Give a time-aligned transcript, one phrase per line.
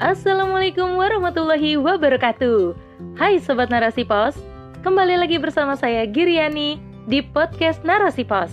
[0.00, 2.72] Assalamualaikum warahmatullahi wabarakatuh.
[3.20, 4.32] Hai sobat Narasi Pos,
[4.80, 8.48] kembali lagi bersama saya Giriani di podcast Narasi Pos.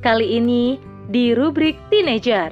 [0.00, 0.80] Kali ini
[1.12, 2.48] di rubrik Teenager.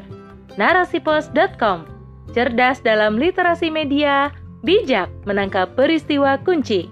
[0.61, 1.89] Narasipos.com.
[2.37, 4.29] Cerdas dalam literasi media,
[4.61, 6.85] bijak menangkap peristiwa kunci.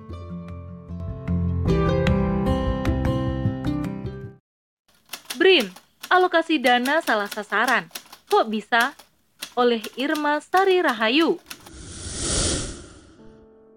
[5.36, 5.68] BRIN,
[6.08, 7.92] alokasi dana salah sasaran.
[8.32, 8.96] Kok bisa?
[9.56, 11.36] oleh Irma Sari Rahayu.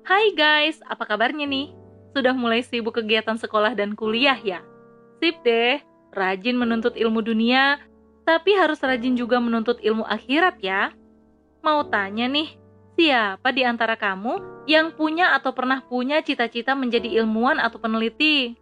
[0.06, 1.74] Hai guys, apa kabarnya nih?
[2.14, 4.62] Sudah mulai sibuk kegiatan sekolah dan kuliah ya?
[5.18, 5.82] Sip deh,
[6.14, 7.82] rajin menuntut ilmu dunia,
[8.22, 10.94] tapi harus rajin juga menuntut ilmu akhirat ya.
[11.66, 12.54] Mau tanya nih,
[12.94, 18.54] siapa di antara kamu yang punya atau pernah punya cita-cita menjadi ilmuwan atau peneliti?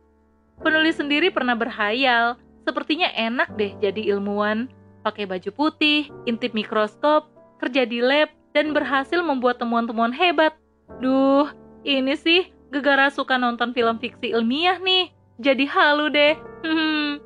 [0.63, 4.71] Penulis sendiri pernah berhayal, sepertinya enak deh jadi ilmuwan
[5.03, 7.27] pakai baju putih, intip mikroskop,
[7.59, 10.55] kerja di lab, dan berhasil membuat temuan-temuan hebat.
[11.01, 11.49] Duh,
[11.87, 15.13] ini sih gegara suka nonton film fiksi ilmiah nih.
[15.41, 16.37] Jadi halu deh.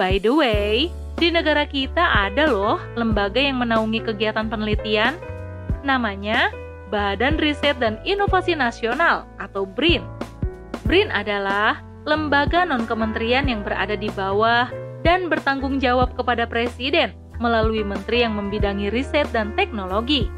[0.00, 0.88] By the way,
[1.20, 5.14] di negara kita ada loh lembaga yang menaungi kegiatan penelitian.
[5.84, 6.50] Namanya
[6.88, 10.02] Badan Riset dan Inovasi Nasional atau BRIN.
[10.88, 14.72] BRIN adalah lembaga non-kementerian yang berada di bawah
[15.06, 20.28] dan bertanggung jawab kepada Presiden melalui menteri yang membidangi riset dan teknologi.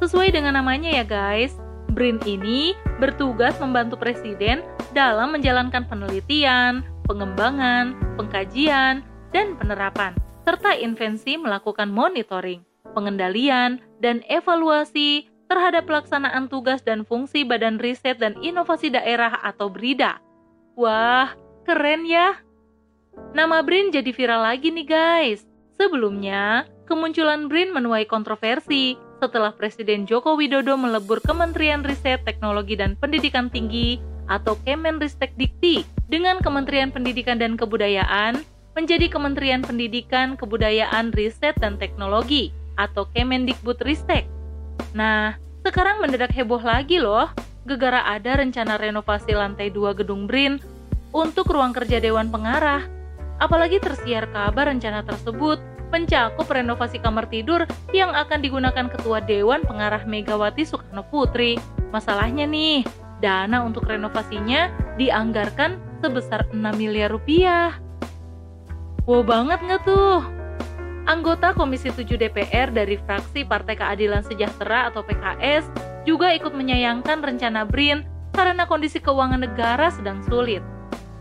[0.00, 1.52] Sesuai dengan namanya ya guys,
[1.92, 4.64] BRIN ini bertugas membantu Presiden
[4.96, 9.04] dalam menjalankan penelitian, pengembangan, pengkajian,
[9.36, 10.16] dan penerapan,
[10.48, 12.64] serta invensi melakukan monitoring,
[12.96, 20.16] pengendalian, dan evaluasi terhadap pelaksanaan tugas dan fungsi Badan Riset dan Inovasi Daerah atau BRIDA.
[20.80, 21.36] Wah,
[21.68, 22.40] keren ya!
[23.36, 25.44] Nama BRIN jadi viral lagi nih guys.
[25.76, 33.52] Sebelumnya, kemunculan BRIN menuai kontroversi setelah Presiden Joko Widodo melebur Kementerian Riset, Teknologi dan Pendidikan
[33.52, 38.40] Tinggi atau Kemenristek Dikti dengan Kementerian Pendidikan dan Kebudayaan
[38.72, 42.50] menjadi Kementerian Pendidikan, Kebudayaan, Riset dan Teknologi
[42.80, 44.24] atau Kemendikbudristek.
[44.96, 47.28] Nah, sekarang mendadak heboh lagi loh,
[47.68, 50.56] gegara ada rencana renovasi lantai 2 gedung BRIN
[51.12, 53.00] untuk ruang kerja Dewan Pengarah
[53.40, 55.56] Apalagi tersiar kabar rencana tersebut
[55.90, 61.58] mencakup renovasi kamar tidur yang akan digunakan Ketua Dewan Pengarah Megawati Soekarno Putri.
[61.90, 62.86] Masalahnya nih,
[63.18, 67.76] dana untuk renovasinya dianggarkan sebesar 6 miliar rupiah.
[69.04, 70.22] Wow banget nggak tuh?
[71.10, 75.66] Anggota Komisi 7 DPR dari fraksi Partai Keadilan Sejahtera atau PKS
[76.06, 80.62] juga ikut menyayangkan rencana BRIN karena kondisi keuangan negara sedang sulit.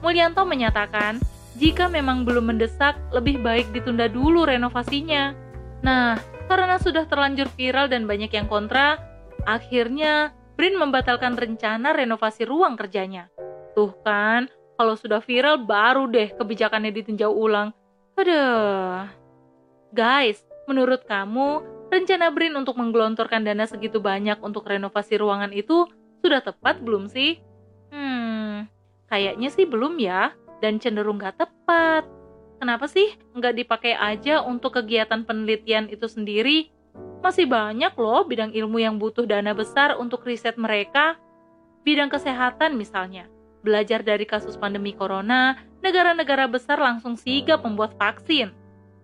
[0.06, 1.20] Mulyanto menyatakan,
[1.60, 5.36] jika memang belum mendesak, lebih baik ditunda dulu renovasinya.
[5.84, 6.16] Nah,
[6.48, 8.96] karena sudah terlanjur viral dan banyak yang kontra,
[9.44, 13.28] akhirnya Brin membatalkan rencana renovasi ruang kerjanya.
[13.76, 14.48] Tuh kan,
[14.80, 17.76] kalau sudah viral baru deh kebijakannya ditinjau ulang.
[18.16, 19.08] Aduh.
[19.92, 25.88] Guys, menurut kamu, rencana Brin untuk menggelontorkan dana segitu banyak untuk renovasi ruangan itu
[26.24, 27.40] sudah tepat belum sih?
[27.92, 28.68] Hmm,
[29.12, 32.08] kayaknya sih belum ya dan cenderung gak tepat.
[32.60, 36.68] Kenapa sih nggak dipakai aja untuk kegiatan penelitian itu sendiri?
[37.24, 41.16] Masih banyak loh bidang ilmu yang butuh dana besar untuk riset mereka.
[41.88, 43.32] Bidang kesehatan misalnya.
[43.64, 48.52] Belajar dari kasus pandemi corona, negara-negara besar langsung sigap membuat vaksin.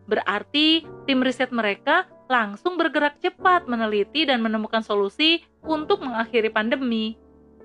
[0.07, 7.15] Berarti tim riset mereka langsung bergerak cepat meneliti dan menemukan solusi untuk mengakhiri pandemi.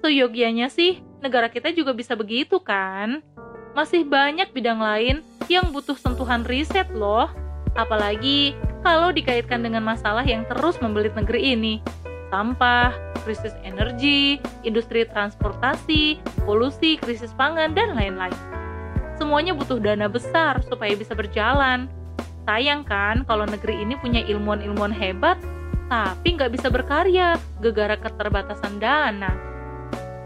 [0.01, 3.23] Seyogianya sih, negara kita juga bisa begitu kan?
[3.75, 7.31] Masih banyak bidang lain yang butuh sentuhan riset loh.
[7.79, 11.75] Apalagi kalau dikaitkan dengan masalah yang terus membelit negeri ini.
[12.31, 12.95] Sampah,
[13.27, 18.35] krisis energi, industri transportasi, polusi, krisis pangan, dan lain-lain.
[19.19, 21.91] Semuanya butuh dana besar supaya bisa berjalan.
[22.47, 25.37] Sayang kan kalau negeri ini punya ilmuwan-ilmuwan hebat,
[25.91, 29.50] tapi nggak bisa berkarya, gegara keterbatasan dana.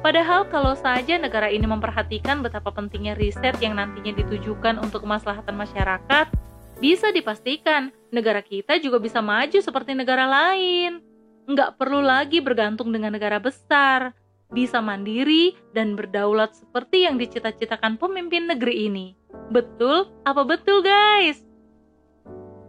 [0.05, 6.29] Padahal kalau saja negara ini memperhatikan betapa pentingnya riset yang nantinya ditujukan untuk kemaslahatan masyarakat,
[6.77, 11.01] bisa dipastikan negara kita juga bisa maju seperti negara lain.
[11.49, 14.13] Nggak perlu lagi bergantung dengan negara besar,
[14.53, 19.17] bisa mandiri dan berdaulat seperti yang dicita-citakan pemimpin negeri ini.
[19.49, 20.13] Betul?
[20.29, 21.41] Apa betul guys?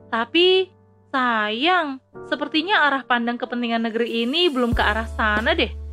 [0.07, 0.71] Tapi
[1.11, 1.99] sayang,
[2.31, 5.83] sepertinya arah pandang kepentingan negeri ini belum ke arah sana deh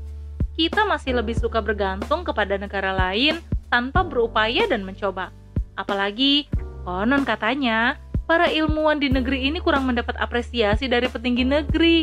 [0.57, 3.41] kita masih lebih suka bergantung kepada negara lain
[3.73, 5.33] tanpa berupaya dan mencoba.
[5.81, 6.45] Apalagi,
[6.85, 7.97] konon katanya,
[8.29, 11.99] para ilmuwan di negeri ini kurang mendapat apresiasi dari petinggi negeri.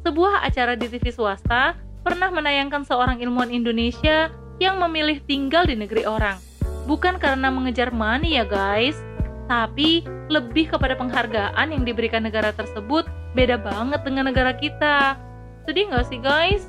[0.00, 6.08] sebuah acara di TV swasta pernah menayangkan seorang ilmuwan Indonesia yang memilih tinggal di negeri
[6.08, 6.40] orang.
[6.88, 8.96] Bukan karena mengejar money ya guys,
[9.44, 10.00] tapi
[10.32, 13.04] lebih kepada penghargaan yang diberikan negara tersebut
[13.36, 15.20] beda banget dengan negara kita.
[15.68, 16.64] Sedih nggak sih guys?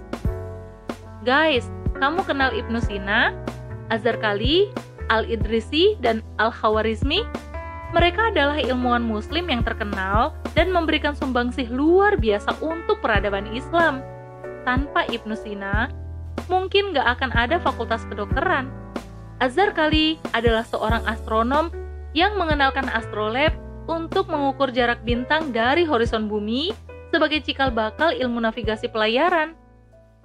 [1.22, 1.70] Guys,
[2.02, 3.30] kamu kenal Ibnu Sina,
[3.94, 4.74] Azhar Kali,
[5.14, 7.22] Al-Idrisi, dan Al-Khawarizmi?
[7.94, 14.02] Mereka adalah ilmuwan muslim yang terkenal dan memberikan sumbangsih luar biasa untuk peradaban Islam.
[14.66, 15.94] Tanpa Ibnu Sina,
[16.50, 18.74] mungkin gak akan ada fakultas kedokteran.
[19.38, 21.70] Azhar Kali adalah seorang astronom
[22.18, 23.54] yang mengenalkan astrolab
[23.86, 26.74] untuk mengukur jarak bintang dari horizon bumi
[27.14, 29.61] sebagai cikal bakal ilmu navigasi pelayaran.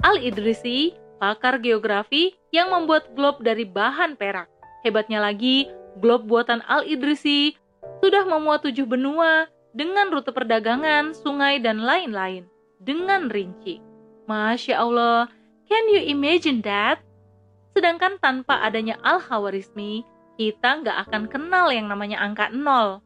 [0.05, 4.49] Al-Idrisi, pakar geografi yang membuat globe dari bahan perak.
[4.85, 5.71] Hebatnya lagi,
[6.01, 7.57] globe buatan Al-Idrisi
[8.05, 12.45] sudah memuat tujuh benua dengan rute perdagangan, sungai, dan lain-lain
[12.81, 13.81] dengan rinci.
[14.29, 15.33] Masya Allah,
[15.69, 17.01] can you imagine that?
[17.73, 20.05] Sedangkan tanpa adanya Al-Khawarizmi,
[20.37, 23.01] kita nggak akan kenal yang namanya angka nol.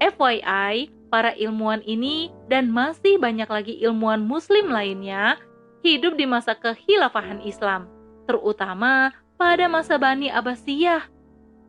[0.00, 5.40] FYI, para ilmuwan ini dan masih banyak lagi ilmuwan muslim lainnya
[5.86, 7.86] hidup di masa kehilafahan Islam,
[8.26, 11.16] terutama pada masa Bani Abbasiyah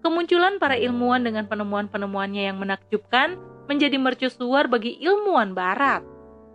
[0.08, 3.36] Kemunculan para ilmuwan dengan penemuan-penemuannya yang menakjubkan
[3.68, 6.06] menjadi mercusuar bagi ilmuwan barat.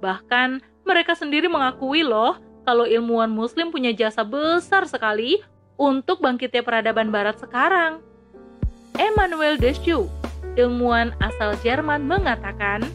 [0.00, 5.42] Bahkan mereka sendiri mengakui loh kalau ilmuwan muslim punya jasa besar sekali
[5.76, 8.00] untuk bangkitnya peradaban barat sekarang.
[8.96, 10.08] Emmanuel Deschaux,
[10.54, 12.86] ilmuwan asal Jerman mengatakan,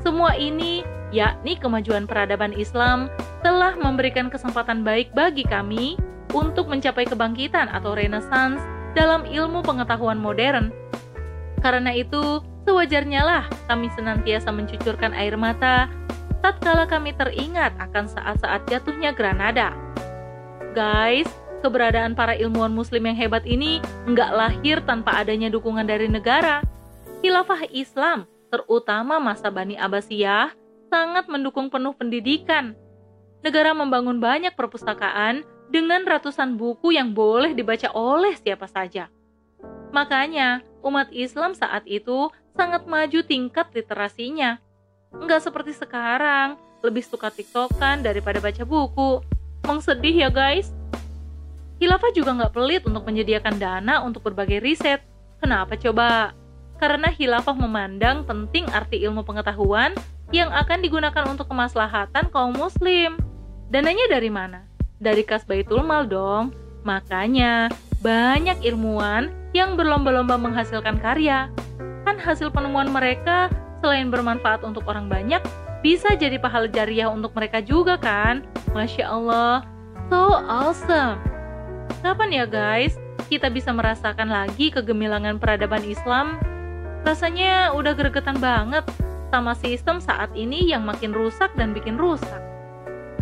[0.00, 0.82] semua ini
[1.12, 3.12] yakni kemajuan peradaban Islam
[3.44, 6.00] telah memberikan kesempatan baik bagi kami
[6.32, 8.58] untuk mencapai kebangkitan atau renaissance
[8.96, 10.72] dalam ilmu pengetahuan modern.
[11.60, 15.86] Karena itu, sewajarnya lah kami senantiasa mencucurkan air mata
[16.42, 19.72] tatkala kami teringat akan saat-saat jatuhnya Granada.
[20.74, 21.30] Guys,
[21.62, 23.78] keberadaan para ilmuwan muslim yang hebat ini
[24.10, 26.60] nggak lahir tanpa adanya dukungan dari negara.
[27.22, 30.50] Khilafah Islam, terutama masa Bani Abbasiyah,
[30.92, 32.76] sangat mendukung penuh pendidikan.
[33.40, 35.40] Negara membangun banyak perpustakaan
[35.72, 39.08] dengan ratusan buku yang boleh dibaca oleh siapa saja.
[39.88, 44.60] Makanya, umat Islam saat itu sangat maju tingkat literasinya.
[45.16, 49.24] Nggak seperti sekarang, lebih suka tiktokan daripada baca buku.
[49.64, 50.68] Mengsedih ya guys?
[51.80, 55.00] Khilafah juga nggak pelit untuk menyediakan dana untuk berbagai riset.
[55.40, 56.36] Kenapa coba?
[56.78, 59.92] Karena khilafah memandang penting arti ilmu pengetahuan
[60.32, 63.20] yang akan digunakan untuk kemaslahatan kaum muslim.
[63.68, 64.72] Dananya dari mana?
[65.02, 66.54] dari kas Baitul Mal dong.
[66.86, 67.68] Makanya
[68.00, 71.50] banyak ilmuwan yang berlomba-lomba menghasilkan karya.
[72.06, 73.50] Kan hasil penemuan mereka
[73.82, 75.42] selain bermanfaat untuk orang banyak,
[75.82, 78.46] bisa jadi pahala jariah untuk mereka juga kan?
[78.70, 79.66] Masya Allah,
[80.06, 81.18] so awesome.
[82.02, 82.94] Kapan ya guys,
[83.26, 86.38] kita bisa merasakan lagi kegemilangan peradaban Islam?
[87.02, 88.86] Rasanya udah gregetan banget
[89.34, 92.40] sama sistem saat ini yang makin rusak dan bikin rusak.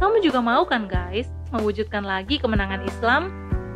[0.00, 1.28] Kamu juga mau kan guys?
[1.50, 3.30] mewujudkan lagi kemenangan Islam?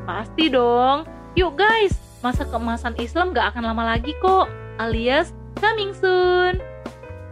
[0.07, 1.07] Pasti dong.
[1.35, 4.47] Yuk guys, masa keemasan Islam gak akan lama lagi kok,
[4.79, 6.63] alias coming soon.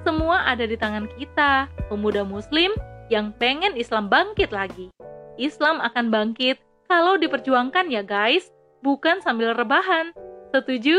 [0.02, 2.74] Semua ada di tangan kita, pemuda muslim
[3.06, 4.90] yang pengen Islam bangkit lagi.
[5.38, 6.58] Islam akan bangkit
[6.90, 8.50] kalau diperjuangkan ya guys,
[8.82, 10.10] bukan sambil rebahan.
[10.50, 10.98] Setuju?